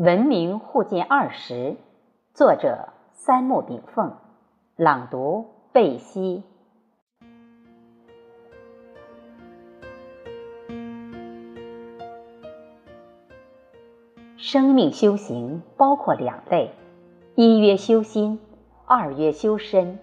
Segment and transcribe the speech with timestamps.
[0.00, 1.76] 文明互鉴二十，
[2.32, 4.14] 作者三木炳凤，
[4.74, 6.42] 朗读贝西。
[14.38, 16.70] 生命修行包括两类，
[17.34, 18.40] 一曰修心，
[18.86, 19.98] 二曰修身。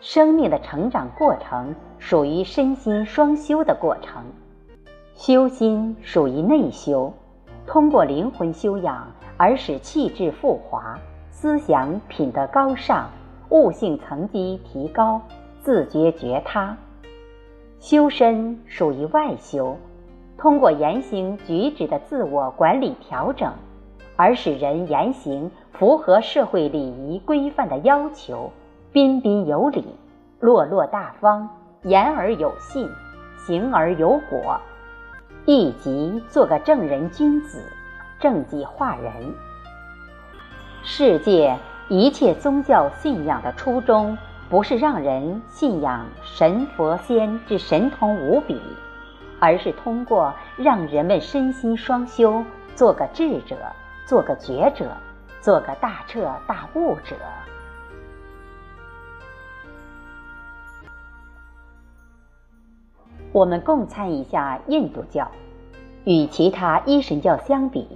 [0.00, 4.24] 生命的成长过程属于身心双修的过程，
[5.14, 7.14] 修心属于内修。
[7.66, 9.06] 通过灵魂修养
[9.36, 10.98] 而使气质富华，
[11.30, 13.08] 思想品德高尚，
[13.50, 15.20] 悟性层级提高，
[15.62, 16.76] 自觉觉他。
[17.78, 19.76] 修身属于外修，
[20.36, 23.52] 通过言行举止的自我管理调整，
[24.16, 28.50] 而使人言行符合社会礼仪规范的要求，
[28.92, 29.84] 彬彬有礼，
[30.40, 31.48] 落落大方，
[31.82, 32.88] 言而有信，
[33.46, 34.60] 行而有果。
[35.44, 37.60] 亦即做个正人君子，
[38.20, 39.12] 正己化人。
[40.84, 44.16] 世界一切宗教信仰的初衷，
[44.48, 48.60] 不是让人信仰神佛仙之神通无比，
[49.40, 52.44] 而是通过让人们身心双修，
[52.76, 53.56] 做个智者，
[54.06, 54.86] 做个觉者，
[55.40, 57.16] 做个大彻大悟者。
[63.32, 65.26] 我们共参一下印度教。
[66.04, 67.86] 与其他一神教相比，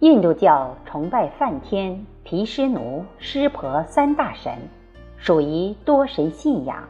[0.00, 4.52] 印度教崇拜梵天、毗湿奴、湿婆三大神，
[5.16, 6.82] 属于多神信仰。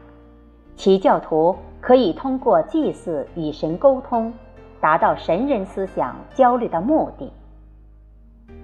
[0.74, 4.32] 其教徒可以通过祭祀与神沟通，
[4.80, 7.30] 达到神人思想交流的目的。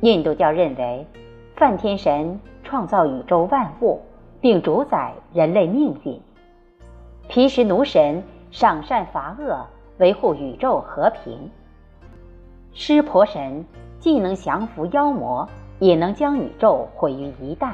[0.00, 1.06] 印度教认为，
[1.54, 4.00] 梵天神创造宇宙万物，
[4.40, 6.18] 并主宰人类命运；
[7.28, 8.22] 毗湿奴神。
[8.55, 9.66] 赏善罚恶，
[9.98, 11.50] 维护宇宙和平。
[12.72, 13.64] 湿婆神
[13.98, 15.48] 既能降服妖魔，
[15.80, 17.72] 也能将宇宙毁于一旦，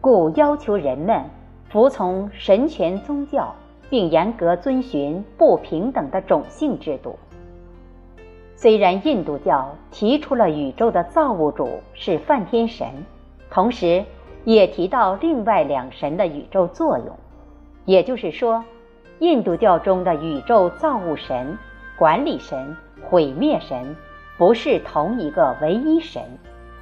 [0.00, 1.22] 故要求人们
[1.68, 3.54] 服从神权宗教，
[3.88, 7.16] 并严格遵循不平等的种姓制度。
[8.56, 12.88] 虽然印度教提出了宇宙的造物主是梵天神，
[13.48, 14.04] 同时
[14.42, 17.16] 也提到另外两神的宇宙作用，
[17.84, 18.64] 也就是说。
[19.20, 21.56] 印度教中的宇宙造物神、
[21.96, 23.94] 管理神、毁灭神，
[24.36, 26.22] 不是同一个唯一神，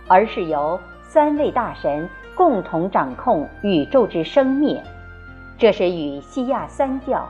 [0.08, 4.82] 而是由三位大神共同掌控宇宙之生灭。
[5.58, 7.28] 这是与西亚三教、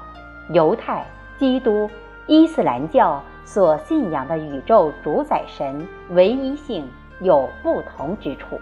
[0.50, 1.04] 犹太、
[1.36, 1.90] 基督、
[2.28, 6.88] 伊斯兰教所信仰的宇宙主宰神唯一性
[7.20, 8.60] 有不同之处。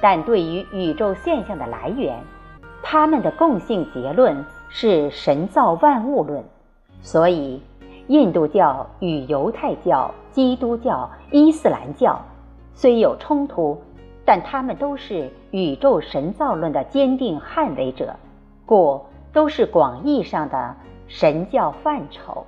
[0.00, 2.18] 但对于宇宙现象的来源，
[2.82, 4.42] 他们的共性结论。
[4.68, 6.44] 是神造万物论，
[7.00, 7.62] 所以
[8.06, 12.20] 印度教与犹太教、基督教、伊斯兰教
[12.74, 13.80] 虽有冲突，
[14.24, 18.14] 但他们都是宇宙神造论的坚定捍卫者，
[18.66, 20.76] 故都是广义上的
[21.06, 22.46] 神教范畴。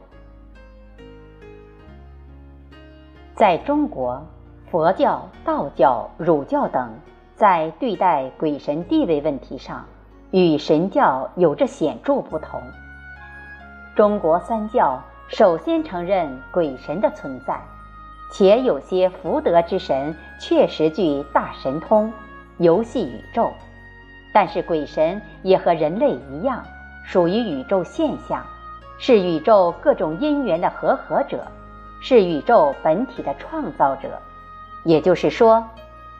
[3.34, 4.22] 在中国，
[4.70, 6.90] 佛教、道教、儒教等
[7.34, 9.86] 在对待鬼神地位问题上。
[10.30, 12.62] 与神教有着显著不同。
[13.96, 17.60] 中国三教首先承认鬼神的存在，
[18.32, 22.12] 且有些福德之神确实具大神通，
[22.58, 23.52] 游戏宇宙。
[24.32, 26.64] 但是鬼神也和人类一样，
[27.04, 28.44] 属于宇宙现象，
[28.98, 31.44] 是宇宙各种因缘的合合者，
[32.00, 34.08] 是宇宙本体的创造者。
[34.84, 35.62] 也就是说，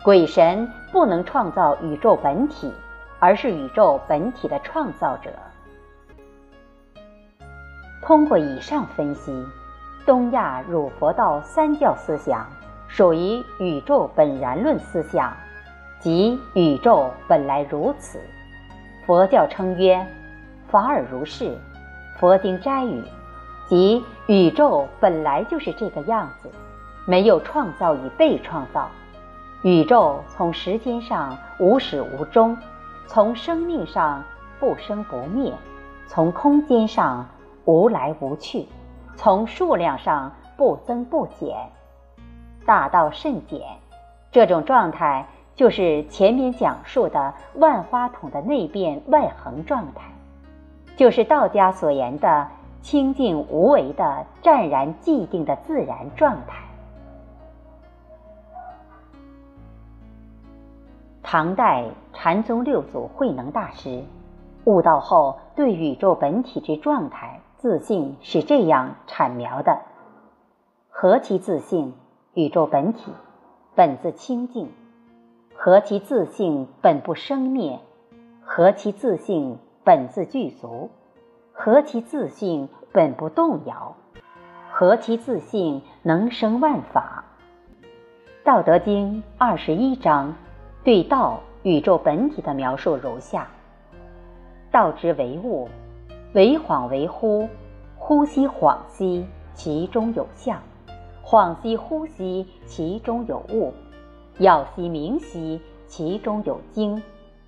[0.02, 2.72] 鬼神不能创造宇宙本体。
[3.20, 5.30] 而是宇宙本体的创造者。
[8.02, 9.46] 通过以上分析，
[10.06, 12.50] 东亚儒佛道三教思想
[12.88, 15.36] 属于宇宙本然论思想，
[16.00, 18.18] 即宇宙本来如此。
[19.06, 20.04] 佛教称曰
[20.68, 21.56] 法尔如是，
[22.18, 23.04] 佛经斋语，
[23.68, 26.50] 即宇宙本来就是这个样子，
[27.06, 28.88] 没有创造与被创造。
[29.62, 32.56] 宇宙从时间上无始无终。
[33.12, 34.22] 从生命上
[34.60, 35.52] 不生不灭，
[36.06, 37.26] 从空间上
[37.64, 38.68] 无来无去，
[39.16, 41.56] 从数量上不增不减，
[42.64, 43.62] 大道甚简。
[44.30, 45.26] 这种状态
[45.56, 50.04] 就是前面讲述的万花筒的内变外恒状态，
[50.94, 52.46] 就是道家所言的
[52.80, 56.62] 清净无为的湛然寂定的自然状态。
[61.32, 64.02] 唐代禅宗六祖慧能大师
[64.64, 69.80] 悟道后，对宇宙本体之状态自信是这样阐描的：
[70.88, 71.94] 何其自信？
[72.34, 73.12] 宇宙本体
[73.76, 74.72] 本自清净。
[75.54, 77.78] 何其自信本不生灭，
[78.42, 80.90] 何其自信本自具足，
[81.52, 83.94] 何其自信本不动摇，
[84.72, 87.24] 何其自信能生万法。
[88.42, 90.34] 《道德经》二十一章
[90.82, 93.46] 对道宇宙本体的描述如下：
[94.70, 95.68] 道之为物，
[96.32, 97.46] 为恍为惚，
[97.98, 100.56] 惚兮恍兮，其中有象；
[101.22, 103.74] 恍兮惚兮，其中有物。
[104.38, 107.02] 耀兮明兮，其中有精，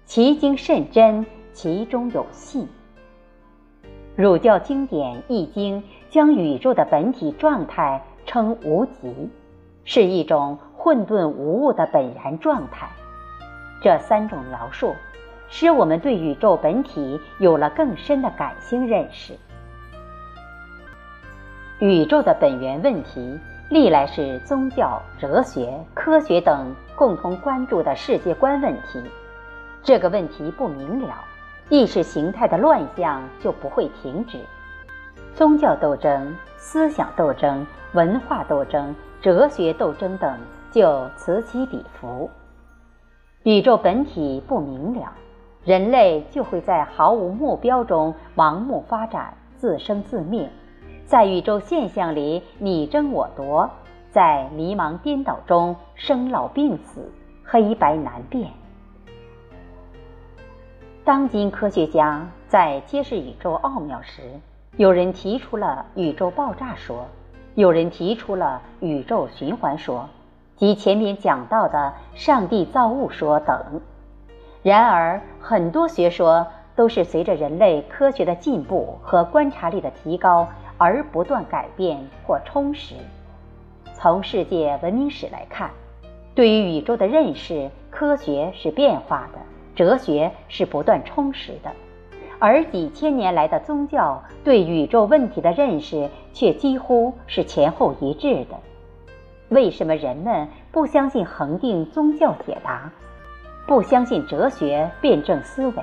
[0.04, 1.24] 其精甚真，
[1.54, 2.68] 其中有细。
[4.14, 5.80] 儒教经典《易经》
[6.10, 9.30] 将宇宙的本体状态称无极，
[9.84, 12.90] 是一种混沌无物的本然状态。
[13.82, 14.94] 这三种描述，
[15.48, 19.34] 使我们对宇宙本体有了更深的感性认识。
[21.80, 23.38] 宇宙的本源问题。
[23.68, 29.02] 历来是宗教、哲学、科学等共同关注的世界观问题。
[29.82, 31.14] 这个问题不明了，
[31.70, 34.38] 意识形态的乱象就不会停止，
[35.34, 40.38] 宗教斗争、思想斗争、文化斗争、哲学斗争等
[40.70, 42.30] 就此起彼伏。
[43.44, 45.12] 宇宙本体不明了，
[45.64, 50.48] 人类就会在毫无目标中盲目发展，自生自灭。
[51.06, 53.68] 在宇宙现象里你争我夺，
[54.12, 57.10] 在迷茫颠倒中生老病死，
[57.44, 58.48] 黑白难辨。
[61.02, 64.22] 当今科学家在揭示宇宙奥妙时，
[64.76, 67.04] 有人提出了宇宙爆炸说，
[67.56, 70.08] 有人提出了宇宙循环说，
[70.56, 73.80] 及前面讲到的上帝造物说等。
[74.62, 80.48] 然而，很多学说都是随着人类科学的进步和观察力的提高。
[80.78, 81.96] 而不断改变
[82.26, 82.96] 或充实。
[83.94, 85.70] 从世界文明史来看，
[86.34, 89.38] 对于宇宙的认识，科学是变化的，
[89.76, 91.70] 哲学是不断充实的，
[92.40, 98.56] 而几千年来的宗教对宇宙问题的认识却几乎是前后一致的。
[99.52, 102.90] 为什么人们不相信恒定宗教解答，
[103.66, 105.82] 不相信哲学辩证思维？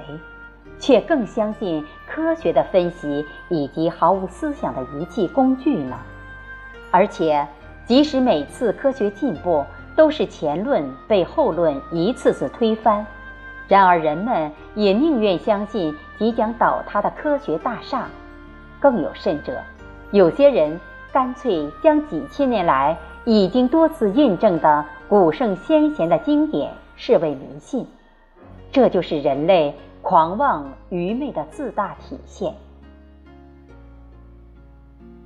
[0.80, 5.98] 却更相信科学的分析以及毫无思想的仪器工具呢？
[6.90, 7.48] 而且，
[7.86, 9.64] 即使每次科学进步
[9.96, 13.06] 都是前论被后论一次次推翻，
[13.68, 18.08] 然而人们也宁愿相信即将倒塌的科学大厦。
[18.80, 19.62] 更有甚者，
[20.12, 20.80] 有些人
[21.12, 27.86] 干脆将几千年来已经多次印证的古圣先贤的经典视为迷信。
[28.72, 29.74] 这就是人类。
[30.02, 32.54] 狂妄愚昧的自大体现。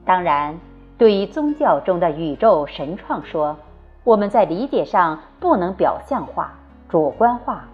[0.03, 0.59] 当然，
[0.97, 3.55] 对于宗教中的宇宙神创说，
[4.03, 6.55] 我们在理解上不能表象化、
[6.89, 7.65] 主观化，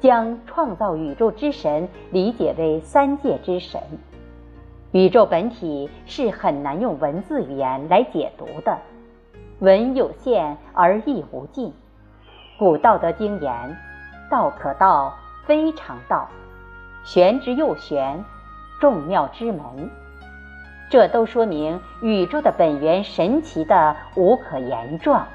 [0.00, 3.80] 将创造宇宙之神理解为三界之神。
[4.90, 8.76] 宇宙本体是很难用文字语言来解读的，
[9.60, 11.72] 文有限而意无尽。
[12.58, 13.76] 古道德经言
[14.30, 15.14] ：“道可道，
[15.46, 16.28] 非常道。”
[17.04, 18.22] 玄之又玄，
[18.80, 19.90] 众妙之门，
[20.90, 25.26] 这都说明宇宙的本源神奇的无可言状。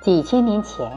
[0.00, 0.90] 几千年前，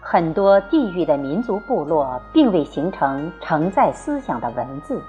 [0.00, 5.00] 很多地域的民族部落并未形成承载思想的文字，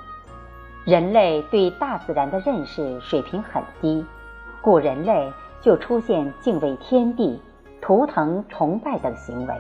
[0.86, 4.06] 人类对大自然的认识水平很低，
[4.64, 5.30] 古人类
[5.60, 7.38] 就出现敬畏天地、
[7.82, 9.54] 图腾崇拜等行为。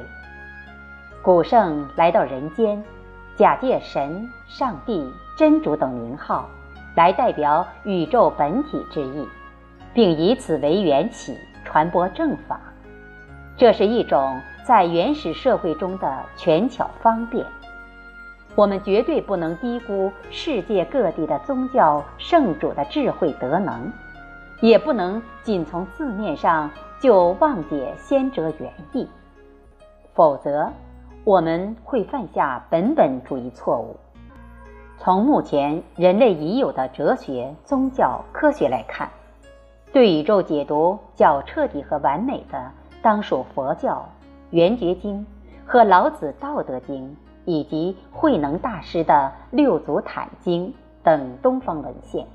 [1.21, 2.81] 古圣来到人间，
[3.35, 5.05] 假借神、上帝、
[5.37, 6.47] 真主等名号，
[6.95, 9.27] 来代表宇宙本体之意，
[9.93, 12.57] 并以此为缘起传播正法。
[13.57, 17.45] 这是一种在原始社会中的权巧方便。
[18.55, 23.91] 我们绝对不能低估世界各地的宗教圣主的智慧德能，
[24.63, 29.05] 也不能仅从字面上就妄解先哲原意，
[30.13, 30.71] 否则。
[31.25, 33.97] 我们会犯下本本主义错误。
[34.97, 39.09] 从目前人类已有的哲学、宗教、科学来看，
[39.91, 44.05] 对宇宙解读较彻底和完美的，当属佛教
[44.51, 45.19] 《圆觉经》
[45.65, 47.09] 和老子《道德经》，
[47.43, 49.13] 以及慧能大师的
[49.55, 50.67] 《六祖坛经》
[51.03, 52.25] 等东方文献。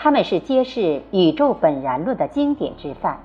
[0.00, 3.20] 他们是揭示宇宙本然论的经典之范。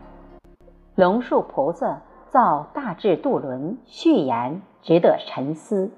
[0.96, 2.02] 龙树菩萨。
[2.34, 5.92] 造大智度轮序言值得沉思。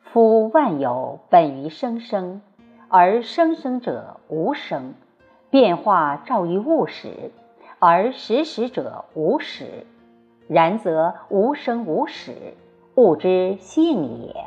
[0.00, 2.40] 夫万有本于生生，
[2.88, 4.94] 而生生者无生，
[5.50, 7.32] 变化照于物始，
[7.78, 9.86] 而实始者无始，
[10.48, 12.54] 然则无生无始，
[12.94, 14.46] 物之性也。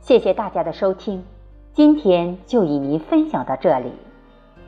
[0.00, 1.24] 谢谢大家的收听，
[1.74, 3.92] 今天就与您分享到这里，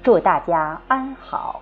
[0.02, 1.60] 祝大家安好。